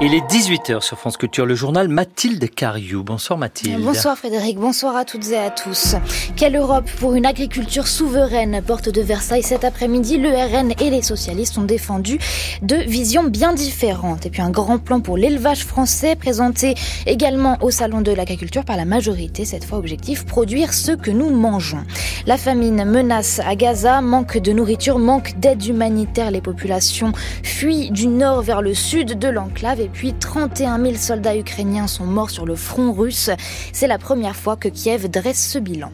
[0.00, 3.02] Il est 18h sur France Culture, le journal Mathilde Cariou.
[3.02, 3.82] Bonsoir Mathilde.
[3.82, 5.96] Bonsoir Frédéric, bonsoir à toutes et à tous.
[6.36, 8.62] Quelle Europe pour une agriculture souveraine?
[8.64, 12.20] Porte de Versailles cet après-midi, le RN et les socialistes ont défendu
[12.62, 14.24] deux visions bien différentes.
[14.24, 16.76] Et puis un grand plan pour l'élevage français présenté
[17.06, 19.44] également au Salon de l'agriculture par la majorité.
[19.44, 21.82] Cette fois objectif, produire ce que nous mangeons.
[22.24, 26.30] La famine menace à Gaza, manque de nourriture, manque d'aide humanitaire.
[26.30, 27.10] Les populations
[27.42, 32.30] fuient du nord vers le sud de l'enclave puis 31 000 soldats ukrainiens sont morts
[32.30, 33.30] sur le front russe.
[33.72, 35.90] C'est la première fois que Kiev dresse ce bilan.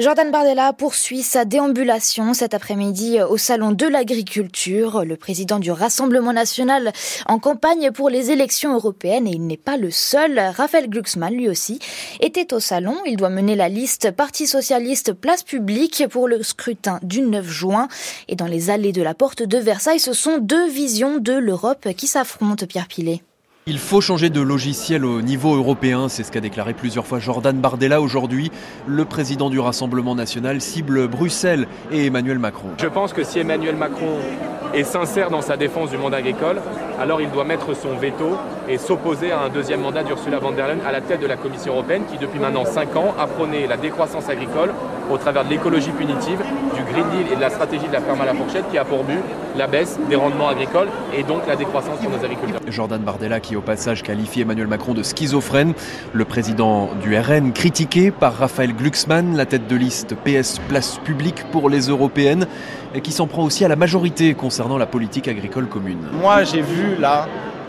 [0.00, 5.04] Jordan Bardella poursuit sa déambulation cet après-midi au Salon de l'Agriculture.
[5.04, 6.94] Le président du Rassemblement national
[7.26, 10.38] en campagne pour les élections européennes et il n'est pas le seul.
[10.38, 11.80] Raphaël Glucksmann, lui aussi,
[12.20, 12.96] était au salon.
[13.04, 17.88] Il doit mener la liste Parti socialiste place publique pour le scrutin du 9 juin.
[18.28, 21.88] Et dans les allées de la porte de Versailles, ce sont deux visions de l'Europe
[21.94, 23.20] qui s'affrontent, Pierre Pilet.
[23.66, 27.58] Il faut changer de logiciel au niveau européen, c'est ce qu'a déclaré plusieurs fois Jordan
[27.60, 28.50] Bardella aujourd'hui.
[28.86, 32.68] Le président du Rassemblement national cible Bruxelles et Emmanuel Macron.
[32.78, 34.16] Je pense que si Emmanuel Macron
[34.72, 36.62] est sincère dans sa défense du monde agricole,
[36.98, 40.66] alors il doit mettre son veto et s'opposer à un deuxième mandat d'Ursula von der
[40.66, 43.66] Leyen à la tête de la Commission européenne qui depuis maintenant 5 ans a prôné
[43.66, 44.72] la décroissance agricole
[45.10, 46.40] au travers de l'écologie punitive,
[46.92, 49.04] Green Deal et de la stratégie de la ferme à la fourchette qui a pour
[49.04, 49.20] but
[49.56, 52.60] la baisse des rendements agricoles et donc la décroissance pour nos agriculteurs.
[52.68, 55.74] Jordan Bardella qui au passage qualifie Emmanuel Macron de schizophrène,
[56.12, 61.44] le président du RN critiqué par Raphaël Glucksmann, la tête de liste PS Place Publique
[61.50, 62.46] pour les européennes,
[62.94, 65.98] et qui s'en prend aussi à la majorité concernant la politique agricole commune.
[66.20, 67.26] Moi j'ai vu là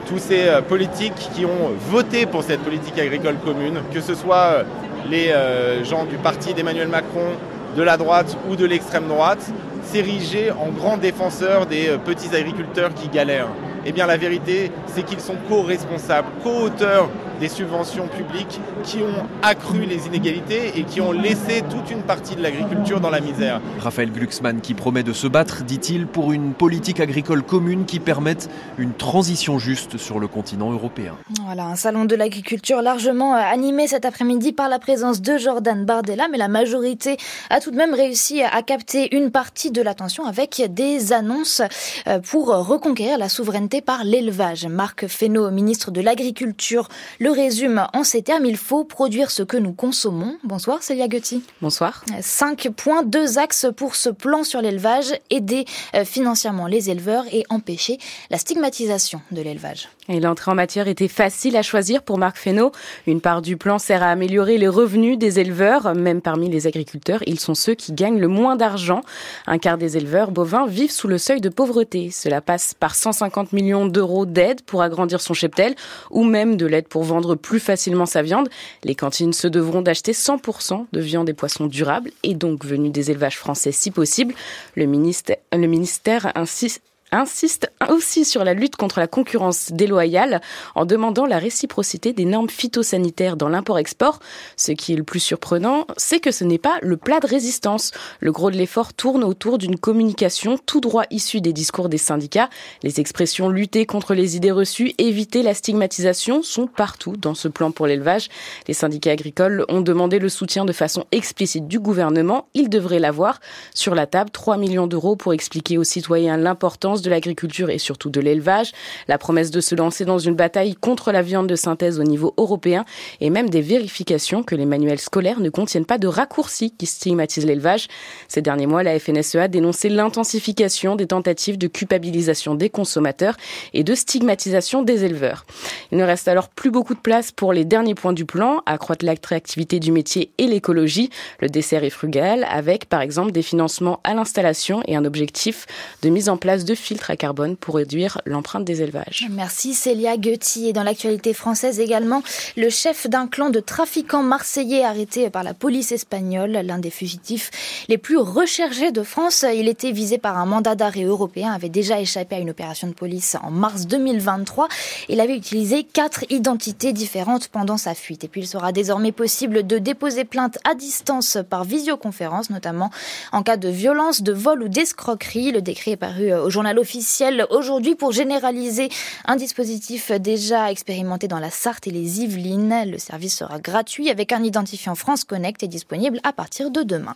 [0.08, 4.36] tous ces euh, politiques qui ont voté pour cette politique agricole commune, que ce soit
[4.36, 4.64] euh,
[5.10, 7.28] les euh, gens du parti d'Emmanuel Macron,
[7.76, 9.52] de la droite ou de l'extrême droite,
[9.84, 13.50] s'ériger en grands défenseurs des petits agriculteurs qui galèrent.
[13.86, 17.10] Eh bien la vérité, c'est qu'ils sont co-responsables, co-auteurs
[17.42, 22.36] des subventions publiques qui ont accru les inégalités et qui ont laissé toute une partie
[22.36, 23.60] de l'agriculture dans la misère.
[23.80, 28.48] Raphaël Glucksmann qui promet de se battre, dit-il, pour une politique agricole commune qui permette
[28.78, 31.16] une transition juste sur le continent européen.
[31.44, 36.28] Voilà, un salon de l'agriculture largement animé cet après-midi par la présence de Jordan Bardella,
[36.32, 37.18] mais la majorité
[37.50, 41.64] a tout de même réussi à capter une partie de l'attention avec des annonces
[42.08, 44.68] euh, pour reconquérir la souveraineté par l'élevage.
[44.68, 46.88] Marc Fesneau, ministre de l'Agriculture,
[47.20, 50.38] le résume en ces termes, il faut produire ce que nous consommons.
[50.44, 51.44] Bonsoir Célia Gutti.
[51.62, 52.04] Bonsoir.
[52.22, 55.66] Cinq points, deux axes pour ce plan sur l'élevage, aider
[55.96, 57.98] euh, financièrement les éleveurs et empêcher
[58.30, 59.90] la stigmatisation de l'élevage.
[60.10, 62.72] Et l'entrée en matière était facile à choisir pour Marc Fesneau.
[63.08, 65.96] Une part du plan sert à améliorer les revenus des éleveurs.
[65.96, 69.02] Même parmi les agriculteurs, ils sont ceux qui gagnent le moins d'argent.
[69.48, 72.10] Un quart des éleveurs bovins vivent sous le seuil de pauvreté.
[72.12, 75.76] Cela passe par 150 millions d'euros d'aide pour agrandir son cheptel
[76.10, 78.50] ou même de l'aide pour vendre plus facilement sa viande.
[78.84, 83.12] Les cantines se devront d'acheter 100% de viande et poissons durables et donc venus des
[83.12, 84.34] élevages français si possible.
[84.76, 90.42] Le ministère, le ministère insiste insiste aussi sur la lutte contre la concurrence déloyale
[90.76, 94.20] en demandant la réciprocité des normes phytosanitaires dans l'import-export.
[94.56, 97.92] Ce qui est le plus surprenant, c'est que ce n'est pas le plat de résistance.
[98.20, 102.50] Le gros de l'effort tourne autour d'une communication tout droit issue des discours des syndicats.
[102.84, 107.72] Les expressions lutter contre les idées reçues, éviter la stigmatisation sont partout dans ce plan
[107.72, 108.30] pour l'élevage.
[108.68, 112.48] Les syndicats agricoles ont demandé le soutien de façon explicite du gouvernement.
[112.54, 113.40] Ils devraient l'avoir
[113.74, 118.10] sur la table 3 millions d'euros pour expliquer aux citoyens l'importance de l'agriculture et surtout
[118.10, 118.72] de l'élevage,
[119.08, 122.34] la promesse de se lancer dans une bataille contre la viande de synthèse au niveau
[122.38, 122.86] européen
[123.20, 127.46] et même des vérifications que les manuels scolaires ne contiennent pas de raccourcis qui stigmatisent
[127.46, 127.88] l'élevage.
[128.28, 133.38] Ces derniers mois, la FNSEA dénoncé l'intensification des tentatives de culpabilisation des consommateurs
[133.74, 135.46] et de stigmatisation des éleveurs.
[135.92, 139.06] Il ne reste alors plus beaucoup de place pour les derniers points du plan, accroître
[139.06, 141.10] l'attractivité du métier et l'écologie.
[141.40, 145.66] Le dessert est frugal avec par exemple des financements à l'installation et un objectif
[146.02, 149.26] de mise en place de filtres à carbone pour réduire l'empreinte des élevages.
[149.32, 150.68] Merci Célia Gutti.
[150.68, 152.22] Et dans l'actualité française également,
[152.58, 157.50] le chef d'un clan de trafiquants marseillais arrêté par la police espagnole, l'un des fugitifs
[157.88, 159.46] les plus recherchés de France.
[159.56, 162.94] Il était visé par un mandat d'arrêt européen, avait déjà échappé à une opération de
[162.94, 164.68] police en mars 2023.
[165.08, 168.26] Il avait utilisé quatre identités différentes pendant sa fuite.
[168.26, 172.90] Et puis il sera désormais possible de déposer plainte à distance par visioconférence, notamment
[173.32, 175.54] en cas de violence, de vol ou d'escroquerie.
[175.54, 178.90] Le décret est paru au journal officiel aujourd'hui pour généraliser
[179.26, 182.84] un dispositif déjà expérimenté dans la Sarthe et les Yvelines.
[182.86, 187.16] Le service sera gratuit avec un identifiant France Connect et disponible à partir de demain.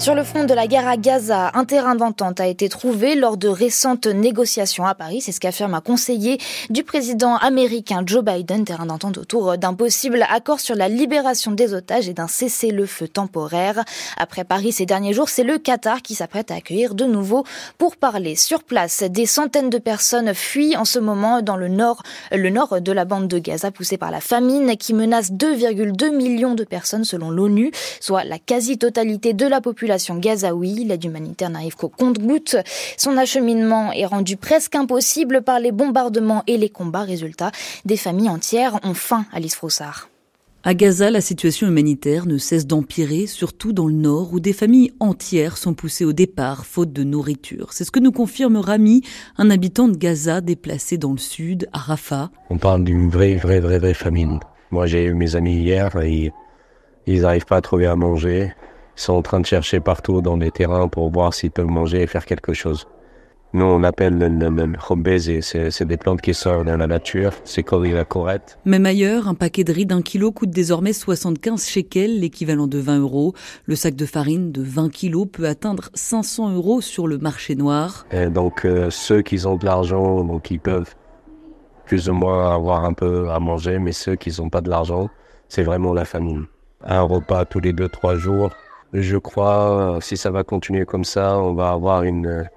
[0.00, 3.36] Sur le front de la guerre à Gaza, un terrain d'entente a été trouvé lors
[3.36, 5.20] de récentes négociations à Paris.
[5.20, 6.38] C'est ce qu'affirme un conseiller
[6.70, 8.64] du président américain Joe Biden.
[8.64, 13.84] Terrain d'entente autour d'un possible accord sur la libération des otages et d'un cessez-le-feu temporaire.
[14.16, 17.44] Après Paris ces derniers jours, c'est le Qatar qui s'apprête à accueillir de nouveau
[17.76, 18.36] pour parler.
[18.36, 22.02] Sur place, des centaines de personnes fuient en ce moment dans le nord,
[22.32, 26.54] le nord de la bande de Gaza, poussée par la famine qui menace 2,2 millions
[26.54, 27.70] de personnes selon l'ONU,
[28.00, 30.84] soit la quasi-totalité de la population gazaoui.
[30.84, 32.56] L'aide humanitaire n'arrive qu'au compte-gouttes.
[32.96, 37.02] Son acheminement est rendu presque impossible par les bombardements et les combats.
[37.02, 37.52] Résultat,
[37.84, 40.08] des familles entières ont faim, Alice Froussard.
[40.62, 44.92] À Gaza, la situation humanitaire ne cesse d'empirer, surtout dans le nord, où des familles
[45.00, 47.72] entières sont poussées au départ, faute de nourriture.
[47.72, 49.00] C'est ce que nous confirme Rami,
[49.38, 52.30] un habitant de Gaza déplacé dans le sud, à Rafah.
[52.50, 54.38] On parle d'une vraie, vraie, vraie, vraie famine.
[54.70, 56.30] Moi, j'ai eu mes amis hier et
[57.06, 58.52] ils n'arrivent pas à trouver à manger.
[59.00, 62.02] Ils sont en train de chercher partout dans les terrains pour voir s'ils peuvent manger
[62.02, 62.86] et faire quelque chose.
[63.54, 67.32] Nous, on appelle le, le, et c'est des plantes qui sortent dans la nature.
[67.44, 68.58] C'est la corette.
[68.66, 72.98] Même ailleurs, un paquet de riz d'un kilo coûte désormais 75 shekels, l'équivalent de 20
[72.98, 73.32] euros.
[73.64, 78.04] Le sac de farine de 20 kilos peut atteindre 500 euros sur le marché noir.
[78.12, 80.94] Et donc, euh, ceux qui ont de l'argent, donc ils peuvent
[81.86, 85.08] plus ou moins avoir un peu à manger, mais ceux qui n'ont pas de l'argent,
[85.48, 86.44] c'est vraiment la famine.
[86.84, 88.50] Un repas tous les deux, trois jours.
[88.92, 92.48] Je crois, si ça va continuer comme ça, on va avoir une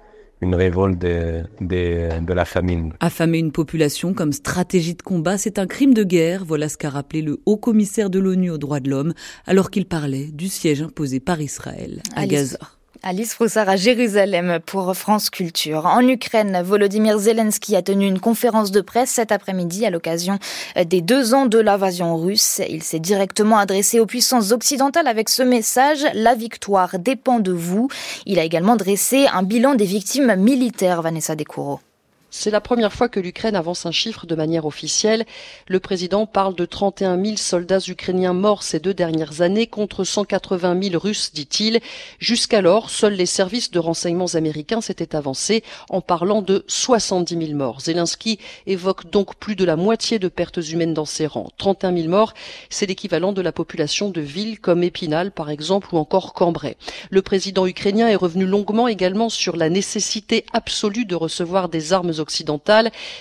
[0.44, 2.92] une révolte de la famine.
[3.00, 6.44] Affamer une population comme stratégie de combat, c'est un crime de guerre.
[6.44, 9.14] Voilà ce qu'a rappelé le haut commissaire de l'ONU aux droits de l'homme
[9.46, 12.58] alors qu'il parlait du siège imposé par Israël à Gaza.
[13.06, 15.84] Alice Froussard à Jérusalem pour France Culture.
[15.84, 20.38] En Ukraine, Volodymyr Zelensky a tenu une conférence de presse cet après-midi à l'occasion
[20.86, 22.62] des deux ans de l'invasion russe.
[22.66, 27.88] Il s'est directement adressé aux puissances occidentales avec ce message La victoire dépend de vous.
[28.24, 31.80] Il a également dressé un bilan des victimes militaires, Vanessa Descoureaux.
[32.36, 35.24] C'est la première fois que l'Ukraine avance un chiffre de manière officielle.
[35.68, 40.82] Le président parle de 31 000 soldats ukrainiens morts ces deux dernières années contre 180
[40.82, 41.78] 000 Russes, dit-il.
[42.18, 47.82] Jusqu'alors, seuls les services de renseignements américains s'étaient avancés en parlant de 70 000 morts.
[47.82, 51.50] Zelensky évoque donc plus de la moitié de pertes humaines dans ses rangs.
[51.56, 52.34] 31 000 morts,
[52.68, 56.76] c'est l'équivalent de la population de villes comme Épinal, par exemple, ou encore Cambrai.
[57.10, 62.23] Le président ukrainien est revenu longuement également sur la nécessité absolue de recevoir des armes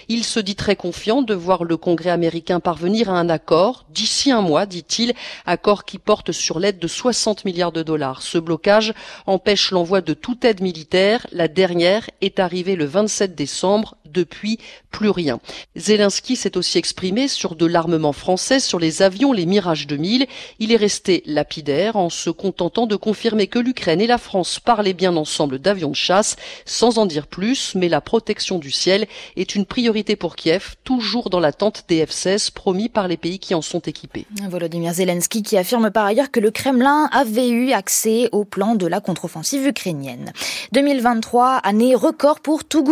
[0.08, 4.32] Il se dit très confiant de voir le Congrès américain parvenir à un accord d'ici
[4.32, 5.14] un mois, dit-il,
[5.46, 8.22] accord qui porte sur l'aide de 60 milliards de dollars.
[8.22, 8.94] Ce blocage
[9.26, 11.28] empêche l'envoi de toute aide militaire.
[11.32, 13.96] La dernière est arrivée le 27 décembre.
[14.14, 14.60] Depuis,
[14.92, 15.40] plus rien.
[15.76, 20.28] Zelensky s'est aussi exprimé sur de l'armement français, sur les avions, les Mirage 2000.
[20.60, 24.94] Il est resté lapidaire en se contentant de confirmer que l'Ukraine et la France parlaient
[24.94, 29.56] bien ensemble d'avions de chasse, sans en dire plus, mais la protection du ciel est
[29.56, 33.62] une priorité pour Kiev, toujours dans l'attente des F-16 promis par les pays qui en
[33.62, 34.28] sont équipés.
[34.48, 38.86] Volodymyr Zelensky qui affirme par ailleurs que le Kremlin avait eu accès au plan de
[38.86, 40.34] la contre-offensive ukrainienne.
[40.72, 42.84] 2023, année record pour To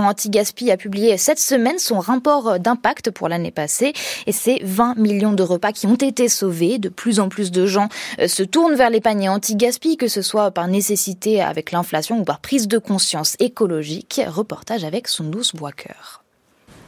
[0.00, 0.06] Go.
[0.06, 3.92] L'application anti-gaspi a publié cette semaine son rapport d'impact pour l'année passée
[4.26, 6.78] et c'est 20 millions de repas qui ont été sauvés.
[6.78, 7.88] De plus en plus de gens
[8.18, 12.24] euh, se tournent vers les paniers anti-gaspi, que ce soit par nécessité avec l'inflation ou
[12.24, 14.20] par prise de conscience écologique.
[14.26, 16.22] Reportage avec Sundus Boiscœur.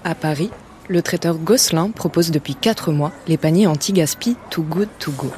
[0.04, 0.50] À Paris,
[0.88, 5.30] le traiteur Gosselin propose depuis 4 mois les paniers anti-gaspi Too Good To Go.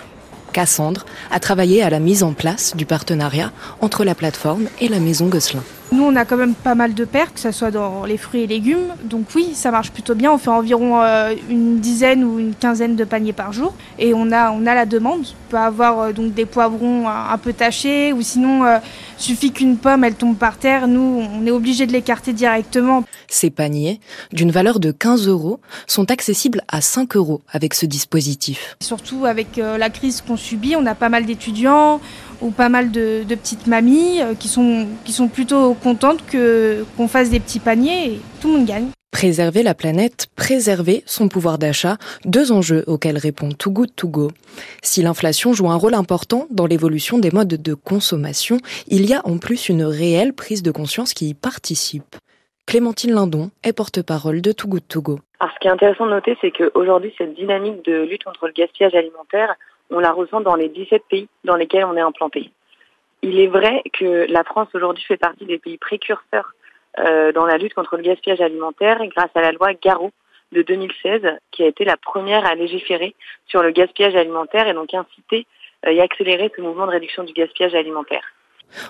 [0.53, 5.01] Cassandre a travaillé à la mise en place du partenariat entre la plateforme et la
[5.01, 5.65] maison Gosselin.
[5.95, 8.43] Nous, on a quand même pas mal de pertes, que ce soit dans les fruits
[8.43, 8.89] et légumes.
[9.05, 10.33] Donc oui, ça marche plutôt bien.
[10.33, 13.73] On fait environ euh, une dizaine ou une quinzaine de paniers par jour.
[14.01, 15.25] Et on a, on a la demande.
[15.55, 18.79] Peut avoir euh, donc des poivrons un, peu tachés ou sinon, euh,
[19.19, 20.89] suffit qu'une pomme, elle tombe par terre.
[20.89, 23.05] Nous, on est obligé de l'écarter directement.
[23.29, 24.01] Ces paniers,
[24.33, 28.77] d'une valeur de 15 euros, sont accessibles à 5 euros avec ce dispositif.
[28.83, 32.01] Surtout avec la crise qu'on subit, on a pas mal d'étudiants
[32.41, 37.09] ou pas mal de, petites mamies euh, qui sont, qui sont plutôt contentes que, qu'on
[37.09, 38.89] fasse des petits paniers et tout le monde gagne.
[39.15, 44.31] Préserver la planète, préserver son pouvoir d'achat, deux enjeux auxquels répond Too Good To Go.
[44.83, 48.57] Si l'inflation joue un rôle important dans l'évolution des modes de consommation,
[48.89, 52.17] il y a en plus une réelle prise de conscience qui y participe.
[52.67, 55.21] Clémentine Lindon est porte-parole de Too Good To Go.
[55.41, 58.97] Ce qui est intéressant de noter, c'est qu'aujourd'hui, cette dynamique de lutte contre le gaspillage
[58.97, 59.55] alimentaire,
[59.91, 62.51] on la ressent dans les 17 pays dans lesquels on est implanté.
[63.23, 66.53] Il est vrai que la France aujourd'hui fait partie des pays précurseurs
[66.99, 70.13] dans la lutte contre le gaspillage alimentaire grâce à la loi Garot
[70.53, 73.15] de 2016 qui a été la première à légiférer
[73.47, 75.47] sur le gaspillage alimentaire et donc inciter
[75.87, 78.34] et accélérer ce mouvement de réduction du gaspillage alimentaire.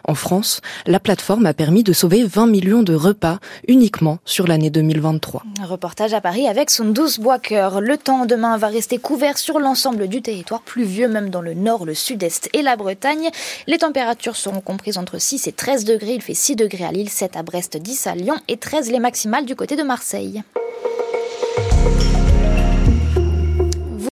[0.06, 3.38] En France, la plateforme a permis de sauver 20 millions de repas
[3.68, 5.42] uniquement sur l'année 2023.
[5.60, 7.80] Un reportage à Paris avec son douce bois-cœur.
[7.80, 11.84] Le temps demain va rester couvert sur l'ensemble du territoire, pluvieux même dans le nord,
[11.84, 13.30] le sud-est et la Bretagne.
[13.66, 16.14] Les températures seront comprises entre 6 et 13 degrés.
[16.14, 19.00] Il fait 6 degrés à Lille, 7 à Brest, 10 à Lyon et 13 les
[19.00, 20.42] maximales du côté de Marseille.